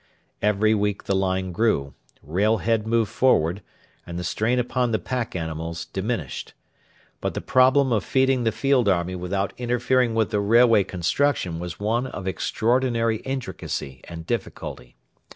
Every 0.41 0.73
week 0.73 1.03
the 1.03 1.13
line 1.15 1.51
grew, 1.51 1.93
Railhead 2.23 2.87
moved 2.87 3.11
forward, 3.11 3.61
and 4.03 4.17
the 4.17 4.23
strain 4.23 4.57
upon 4.57 4.89
the 4.91 4.97
pack 4.97 5.35
animals 5.35 5.85
diminished. 5.85 6.55
But 7.19 7.35
the 7.35 7.39
problem 7.39 7.91
of 7.93 8.03
feeding 8.03 8.43
the 8.43 8.51
field 8.51 8.89
army 8.89 9.13
without 9.13 9.53
interfering 9.59 10.15
with 10.15 10.31
the 10.31 10.39
railway 10.39 10.85
construction 10.85 11.59
was 11.59 11.79
one 11.79 12.07
of 12.07 12.27
extraordinary 12.27 13.17
intricacy 13.17 14.01
and 14.05 14.25
difficulty. 14.25 14.95